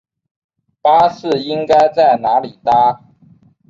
[0.81, 3.03] 巴士应该在哪里搭？